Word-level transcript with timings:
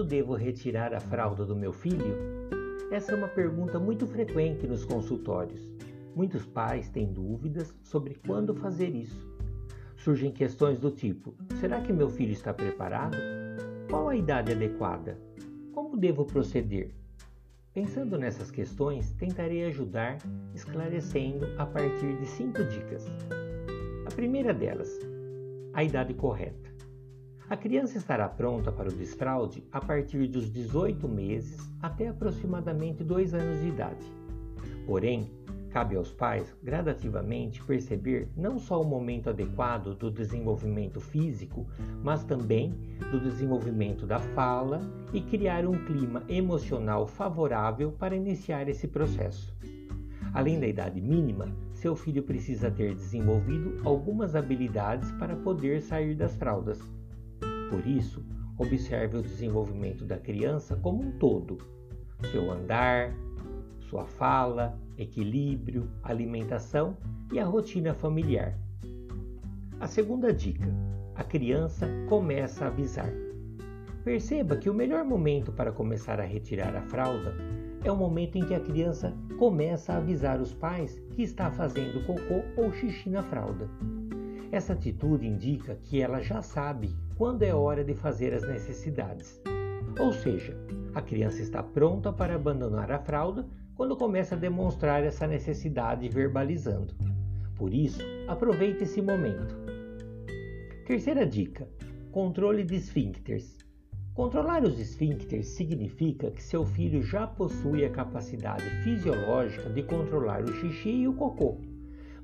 Quando 0.00 0.08
devo 0.08 0.34
retirar 0.34 0.94
a 0.94 0.98
fralda 0.98 1.44
do 1.44 1.54
meu 1.54 1.74
filho? 1.74 2.16
Essa 2.90 3.12
é 3.12 3.14
uma 3.14 3.28
pergunta 3.28 3.78
muito 3.78 4.06
frequente 4.06 4.66
nos 4.66 4.82
consultórios. 4.82 5.60
Muitos 6.16 6.46
pais 6.46 6.88
têm 6.88 7.12
dúvidas 7.12 7.76
sobre 7.82 8.14
quando 8.26 8.54
fazer 8.54 8.94
isso. 8.94 9.30
Surgem 9.98 10.32
questões 10.32 10.78
do 10.78 10.90
tipo: 10.90 11.34
será 11.60 11.82
que 11.82 11.92
meu 11.92 12.08
filho 12.08 12.32
está 12.32 12.54
preparado? 12.54 13.18
Qual 13.90 14.08
a 14.08 14.16
idade 14.16 14.52
adequada? 14.52 15.18
Como 15.74 15.98
devo 15.98 16.24
proceder? 16.24 16.94
Pensando 17.74 18.16
nessas 18.16 18.50
questões, 18.50 19.12
tentarei 19.12 19.66
ajudar 19.66 20.16
esclarecendo 20.54 21.46
a 21.58 21.66
partir 21.66 22.16
de 22.16 22.24
cinco 22.24 22.64
dicas. 22.64 23.04
A 24.06 24.14
primeira 24.14 24.54
delas, 24.54 24.98
a 25.74 25.84
idade 25.84 26.14
correta. 26.14 26.69
A 27.50 27.56
criança 27.56 27.98
estará 27.98 28.28
pronta 28.28 28.70
para 28.70 28.88
o 28.88 28.92
desfraude 28.92 29.64
a 29.72 29.80
partir 29.80 30.28
dos 30.28 30.48
18 30.52 31.08
meses 31.08 31.58
até 31.82 32.06
aproximadamente 32.06 33.02
2 33.02 33.34
anos 33.34 33.60
de 33.60 33.66
idade. 33.66 34.06
Porém, 34.86 35.28
cabe 35.68 35.96
aos 35.96 36.12
pais 36.12 36.54
gradativamente 36.62 37.60
perceber 37.64 38.28
não 38.36 38.56
só 38.60 38.80
o 38.80 38.84
momento 38.84 39.30
adequado 39.30 39.96
do 39.96 40.12
desenvolvimento 40.12 41.00
físico, 41.00 41.66
mas 42.04 42.22
também 42.22 42.70
do 43.10 43.18
desenvolvimento 43.18 44.06
da 44.06 44.20
fala 44.20 44.80
e 45.12 45.20
criar 45.20 45.66
um 45.66 45.84
clima 45.86 46.22
emocional 46.28 47.04
favorável 47.04 47.90
para 47.90 48.14
iniciar 48.14 48.68
esse 48.68 48.86
processo. 48.86 49.52
Além 50.32 50.60
da 50.60 50.68
idade 50.68 51.00
mínima, 51.00 51.48
seu 51.72 51.96
filho 51.96 52.22
precisa 52.22 52.70
ter 52.70 52.94
desenvolvido 52.94 53.80
algumas 53.84 54.36
habilidades 54.36 55.10
para 55.12 55.34
poder 55.34 55.82
sair 55.82 56.14
das 56.14 56.36
fraldas. 56.36 56.99
Por 57.70 57.86
isso, 57.86 58.24
observe 58.58 59.16
o 59.16 59.22
desenvolvimento 59.22 60.04
da 60.04 60.18
criança 60.18 60.74
como 60.74 61.04
um 61.04 61.12
todo: 61.12 61.56
seu 62.32 62.50
andar, 62.50 63.14
sua 63.88 64.04
fala, 64.04 64.76
equilíbrio, 64.98 65.88
alimentação 66.02 66.96
e 67.32 67.38
a 67.38 67.44
rotina 67.44 67.94
familiar. 67.94 68.58
A 69.78 69.86
segunda 69.86 70.32
dica: 70.32 70.66
a 71.14 71.22
criança 71.22 71.88
começa 72.08 72.64
a 72.64 72.68
avisar. 72.68 73.12
Perceba 74.02 74.56
que 74.56 74.68
o 74.68 74.74
melhor 74.74 75.04
momento 75.04 75.52
para 75.52 75.70
começar 75.70 76.18
a 76.18 76.24
retirar 76.24 76.74
a 76.74 76.82
fralda 76.82 77.36
é 77.84 77.92
o 77.92 77.96
momento 77.96 78.36
em 78.36 78.44
que 78.44 78.54
a 78.54 78.60
criança 78.60 79.14
começa 79.38 79.92
a 79.92 79.98
avisar 79.98 80.40
os 80.40 80.52
pais 80.52 81.00
que 81.12 81.22
está 81.22 81.52
fazendo 81.52 82.04
cocô 82.04 82.42
ou 82.56 82.72
xixi 82.72 83.08
na 83.08 83.22
fralda. 83.22 83.70
Essa 84.50 84.72
atitude 84.72 85.28
indica 85.28 85.76
que 85.84 86.02
ela 86.02 86.20
já 86.20 86.42
sabe 86.42 86.90
quando 87.20 87.42
é 87.42 87.54
hora 87.54 87.84
de 87.84 87.92
fazer 87.92 88.32
as 88.32 88.48
necessidades. 88.48 89.38
Ou 89.98 90.10
seja, 90.10 90.56
a 90.94 91.02
criança 91.02 91.42
está 91.42 91.62
pronta 91.62 92.10
para 92.10 92.34
abandonar 92.34 92.90
a 92.90 92.98
fralda 92.98 93.46
quando 93.74 93.94
começa 93.94 94.34
a 94.34 94.38
demonstrar 94.38 95.04
essa 95.04 95.26
necessidade 95.26 96.08
verbalizando. 96.08 96.94
Por 97.56 97.74
isso, 97.74 98.00
aproveite 98.26 98.84
esse 98.84 99.02
momento. 99.02 99.54
Terceira 100.86 101.26
dica: 101.26 101.68
controle 102.10 102.64
de 102.64 102.76
esfíncteres. 102.76 103.58
Controlar 104.14 104.64
os 104.64 104.80
esfíncteres 104.80 105.48
significa 105.48 106.30
que 106.30 106.42
seu 106.42 106.64
filho 106.64 107.02
já 107.02 107.26
possui 107.26 107.84
a 107.84 107.90
capacidade 107.90 108.64
fisiológica 108.82 109.68
de 109.68 109.82
controlar 109.82 110.42
o 110.42 110.54
xixi 110.54 111.02
e 111.02 111.06
o 111.06 111.12
cocô. 111.12 111.58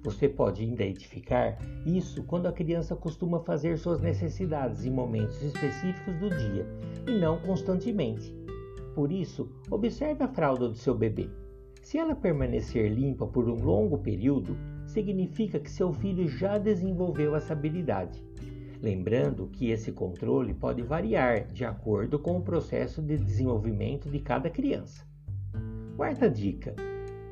Você 0.06 0.28
pode 0.28 0.62
identificar 0.62 1.58
isso 1.84 2.22
quando 2.22 2.46
a 2.46 2.52
criança 2.52 2.94
costuma 2.94 3.40
fazer 3.40 3.76
suas 3.76 4.00
necessidades 4.00 4.84
em 4.84 4.90
momentos 4.90 5.42
específicos 5.42 6.14
do 6.20 6.30
dia 6.30 6.64
e 7.08 7.18
não 7.18 7.40
constantemente. 7.40 8.32
Por 8.94 9.10
isso, 9.10 9.50
observe 9.68 10.22
a 10.22 10.28
fralda 10.28 10.68
do 10.68 10.76
seu 10.76 10.94
bebê. 10.94 11.28
Se 11.82 11.98
ela 11.98 12.14
permanecer 12.14 12.88
limpa 12.88 13.26
por 13.26 13.48
um 13.48 13.60
longo 13.60 13.98
período, 13.98 14.56
significa 14.86 15.58
que 15.58 15.68
seu 15.68 15.92
filho 15.92 16.28
já 16.28 16.56
desenvolveu 16.56 17.34
essa 17.34 17.52
habilidade. 17.52 18.24
Lembrando 18.80 19.48
que 19.48 19.70
esse 19.70 19.90
controle 19.90 20.54
pode 20.54 20.82
variar 20.82 21.48
de 21.48 21.64
acordo 21.64 22.16
com 22.16 22.36
o 22.36 22.42
processo 22.42 23.02
de 23.02 23.16
desenvolvimento 23.16 24.08
de 24.08 24.20
cada 24.20 24.48
criança. 24.48 25.04
Quarta 25.96 26.30
dica: 26.30 26.76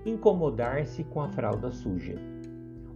incomodar-se 0.05 1.05
com 1.05 1.21
a 1.21 1.29
fralda 1.29 1.71
suja. 1.71 2.34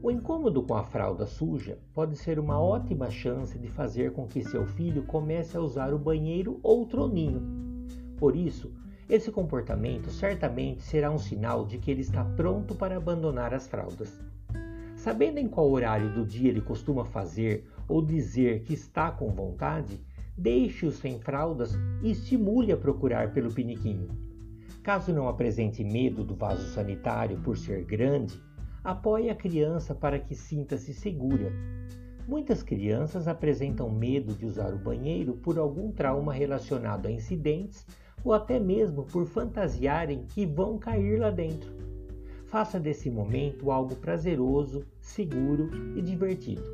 O 0.01 0.13
incômodo 0.13 0.63
com 0.63 0.75
a 0.75 0.85
fralda 0.85 1.27
suja 1.27 1.77
pode 1.93 2.15
ser 2.15 2.39
uma 2.39 2.61
ótima 2.61 3.11
chance 3.11 3.59
de 3.59 3.67
fazer 3.67 4.13
com 4.13 4.29
que 4.29 4.45
seu 4.45 4.65
filho 4.65 5.03
comece 5.03 5.57
a 5.57 5.61
usar 5.61 5.93
o 5.93 5.99
banheiro 5.99 6.61
ou 6.63 6.83
o 6.83 6.87
troninho. 6.87 7.43
Por 8.17 8.37
isso, 8.37 8.71
esse 9.09 9.33
comportamento 9.33 10.09
certamente 10.11 10.83
será 10.83 11.11
um 11.11 11.19
sinal 11.19 11.67
de 11.67 11.79
que 11.79 11.91
ele 11.91 12.03
está 12.03 12.25
pronto 12.25 12.77
para 12.77 12.97
abandonar 12.97 13.53
as 13.53 13.67
fraldas. 13.67 14.23
Sabendo 14.95 15.39
em 15.39 15.49
qual 15.49 15.69
horário 15.69 16.13
do 16.15 16.25
dia 16.25 16.51
ele 16.51 16.61
costuma 16.61 17.05
fazer 17.05 17.69
ou 17.89 18.01
dizer 18.01 18.63
que 18.63 18.75
está 18.75 19.11
com 19.11 19.33
vontade, 19.33 20.01
deixe-o 20.37 20.93
sem 20.93 21.19
fraldas 21.19 21.77
e 22.03 22.13
estimule 22.13 22.71
a 22.71 22.77
procurar 22.77 23.33
pelo 23.33 23.53
piniquinho. 23.53 24.09
Caso 24.81 25.13
não 25.13 25.29
apresente 25.29 25.83
medo 25.83 26.23
do 26.23 26.37
vaso 26.37 26.69
sanitário 26.69 27.39
por 27.41 27.57
ser 27.57 27.85
grande, 27.85 28.41
apoie 28.83 29.31
a 29.31 29.35
criança 29.35 29.95
para 29.95 30.19
que 30.19 30.35
sinta-se 30.35 30.95
segura. 30.95 31.53
Muitas 32.27 32.63
crianças 32.63 33.27
apresentam 33.27 33.91
medo 33.91 34.35
de 34.35 34.45
usar 34.45 34.73
o 34.75 34.79
banheiro 34.79 35.35
por 35.35 35.59
algum 35.59 35.91
trauma 35.91 36.33
relacionado 36.33 37.07
a 37.07 37.11
incidentes 37.11 37.87
ou 38.25 38.33
até 38.33 38.59
mesmo 38.59 39.05
por 39.05 39.27
fantasiarem 39.27 40.25
que 40.27 40.45
vão 40.45 40.79
cair 40.79 41.19
lá 41.19 41.31
dentro. 41.31 41.73
Faça 42.47 42.81
desse 42.81 43.11
momento 43.11 43.71
algo 43.71 43.97
prazeroso, 43.97 44.85
seguro 45.01 45.71
e 45.97 46.03
divertido. 46.03 46.65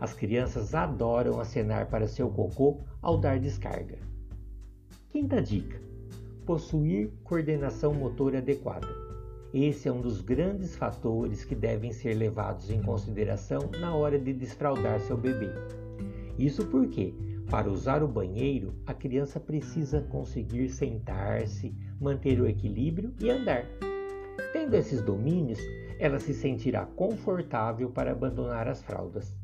As 0.00 0.14
crianças 0.14 0.74
adoram 0.74 1.40
acenar 1.40 1.88
para 1.90 2.06
seu 2.06 2.30
cocô 2.30 2.78
ao 3.02 3.18
dar 3.18 3.38
descarga. 3.38 3.98
Quinta 5.10 5.42
dica: 5.42 5.80
possuir 6.46 7.12
coordenação 7.22 7.92
motora 7.92 8.38
adequada. 8.38 8.88
Esse 9.52 9.88
é 9.88 9.92
um 9.92 10.00
dos 10.00 10.20
grandes 10.20 10.76
fatores 10.76 11.44
que 11.44 11.56
devem 11.56 11.92
ser 11.92 12.14
levados 12.14 12.70
em 12.70 12.80
consideração 12.80 13.68
na 13.80 13.92
hora 13.92 14.16
de 14.16 14.32
desfraldar 14.32 15.00
seu 15.00 15.16
bebê. 15.16 15.50
Isso 16.38 16.64
porque, 16.66 17.12
para 17.50 17.68
usar 17.68 18.00
o 18.00 18.06
banheiro, 18.06 18.72
a 18.86 18.94
criança 18.94 19.40
precisa 19.40 20.02
conseguir 20.02 20.68
sentar-se, 20.68 21.74
manter 22.00 22.40
o 22.40 22.46
equilíbrio 22.46 23.12
e 23.20 23.28
andar. 23.28 23.66
Tendo 24.52 24.74
esses 24.74 25.02
domínios, 25.02 25.58
ela 25.98 26.20
se 26.20 26.32
sentirá 26.32 26.86
confortável 26.86 27.90
para 27.90 28.12
abandonar 28.12 28.68
as 28.68 28.80
fraldas. 28.82 29.36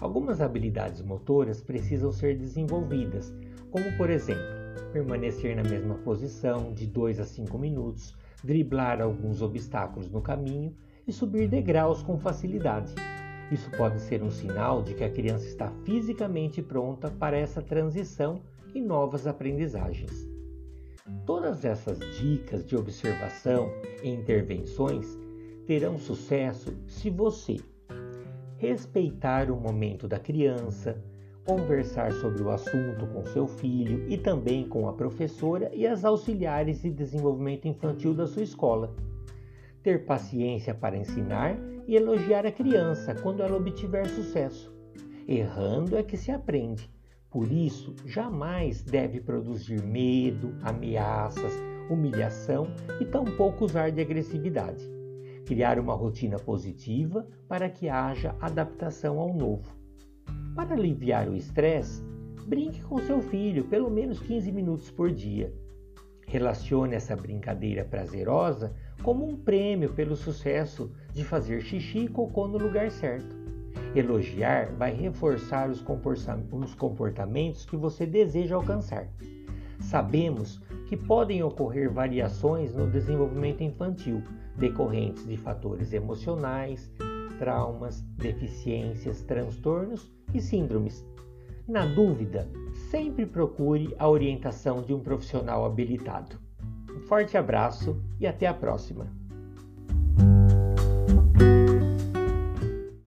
Algumas 0.00 0.40
habilidades 0.40 1.00
motoras 1.00 1.62
precisam 1.62 2.10
ser 2.10 2.36
desenvolvidas, 2.36 3.32
como 3.70 3.96
por 3.96 4.10
exemplo, 4.10 4.42
permanecer 4.92 5.54
na 5.54 5.62
mesma 5.62 5.94
posição 5.96 6.72
de 6.72 6.86
2 6.86 7.20
a 7.20 7.24
5 7.24 7.56
minutos, 7.56 8.16
driblar 8.42 9.00
alguns 9.00 9.42
obstáculos 9.42 10.10
no 10.10 10.20
caminho 10.20 10.74
e 11.06 11.12
subir 11.12 11.48
degraus 11.48 12.02
com 12.02 12.18
facilidade. 12.18 12.94
Isso 13.50 13.70
pode 13.70 14.00
ser 14.00 14.22
um 14.22 14.30
sinal 14.30 14.82
de 14.82 14.94
que 14.94 15.04
a 15.04 15.10
criança 15.10 15.46
está 15.46 15.70
fisicamente 15.84 16.62
pronta 16.62 17.10
para 17.10 17.36
essa 17.36 17.62
transição 17.62 18.42
e 18.74 18.80
novas 18.80 19.26
aprendizagens. 19.26 20.28
Todas 21.24 21.64
essas 21.64 21.98
dicas 22.18 22.64
de 22.66 22.76
observação 22.76 23.70
e 24.02 24.10
intervenções 24.10 25.06
terão 25.66 25.98
sucesso 25.98 26.76
se 26.86 27.08
você 27.08 27.56
respeitar 28.58 29.50
o 29.50 29.56
momento 29.56 30.06
da 30.06 30.18
criança, 30.18 31.02
conversar 31.48 32.12
sobre 32.12 32.42
o 32.42 32.50
assunto 32.50 33.06
com 33.06 33.24
seu 33.24 33.48
filho 33.48 34.04
e 34.06 34.18
também 34.18 34.68
com 34.68 34.86
a 34.86 34.92
professora 34.92 35.70
e 35.74 35.86
as 35.86 36.04
auxiliares 36.04 36.82
de 36.82 36.90
desenvolvimento 36.90 37.66
infantil 37.66 38.12
da 38.12 38.26
sua 38.26 38.42
escola. 38.42 38.94
Ter 39.82 40.04
paciência 40.04 40.74
para 40.74 40.98
ensinar 40.98 41.56
e 41.86 41.96
elogiar 41.96 42.44
a 42.44 42.52
criança 42.52 43.14
quando 43.14 43.42
ela 43.42 43.56
obtiver 43.56 44.06
sucesso. 44.08 44.70
Errando 45.26 45.96
é 45.96 46.02
que 46.02 46.18
se 46.18 46.30
aprende. 46.30 46.90
Por 47.30 47.50
isso, 47.50 47.96
jamais 48.04 48.82
deve 48.82 49.18
produzir 49.18 49.82
medo, 49.82 50.54
ameaças, 50.62 51.52
humilhação 51.88 52.68
e 53.00 53.06
tampouco 53.06 53.64
usar 53.64 53.90
de 53.90 54.02
agressividade 54.02 54.98
criar 55.46 55.78
uma 55.78 55.94
rotina 55.94 56.38
positiva 56.38 57.26
para 57.48 57.70
que 57.70 57.88
haja 57.88 58.36
adaptação 58.38 59.18
ao 59.18 59.32
novo. 59.32 59.77
Para 60.58 60.74
aliviar 60.74 61.28
o 61.28 61.36
estresse, 61.36 62.02
brinque 62.44 62.82
com 62.82 62.98
seu 62.98 63.22
filho 63.22 63.66
pelo 63.66 63.88
menos 63.88 64.18
15 64.18 64.50
minutos 64.50 64.90
por 64.90 65.08
dia. 65.08 65.54
Relacione 66.26 66.96
essa 66.96 67.14
brincadeira 67.14 67.84
prazerosa 67.84 68.74
como 69.04 69.24
um 69.24 69.36
prêmio 69.36 69.92
pelo 69.92 70.16
sucesso 70.16 70.90
de 71.12 71.22
fazer 71.22 71.60
xixi 71.60 72.00
e 72.00 72.08
cocô 72.08 72.48
no 72.48 72.58
lugar 72.58 72.90
certo. 72.90 73.36
Elogiar 73.94 74.72
vai 74.72 74.92
reforçar 74.92 75.70
os 75.70 75.80
comportamentos 76.74 77.64
que 77.64 77.76
você 77.76 78.04
deseja 78.04 78.56
alcançar. 78.56 79.06
Sabemos 79.78 80.60
que 80.88 80.96
podem 80.96 81.40
ocorrer 81.40 81.88
variações 81.88 82.74
no 82.74 82.90
desenvolvimento 82.90 83.62
infantil 83.62 84.24
decorrentes 84.56 85.24
de 85.24 85.36
fatores 85.36 85.92
emocionais, 85.92 86.90
traumas, 87.38 88.00
deficiências, 88.16 89.22
transtornos 89.22 90.17
e 90.32 90.40
síndromes. 90.40 91.06
Na 91.66 91.84
dúvida, 91.84 92.48
sempre 92.90 93.26
procure 93.26 93.94
a 93.98 94.08
orientação 94.08 94.82
de 94.82 94.94
um 94.94 95.00
profissional 95.00 95.64
habilitado. 95.64 96.38
Um 96.90 97.00
forte 97.00 97.36
abraço 97.36 98.02
e 98.18 98.26
até 98.26 98.46
a 98.46 98.54
próxima! 98.54 99.17